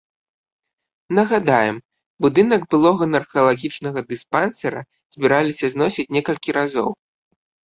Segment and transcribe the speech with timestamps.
[1.17, 1.77] Нагадаем,
[2.25, 4.79] будынак былога наркалагічнага дыспансера
[5.19, 6.89] збіраліся зносіць некалькі разоў.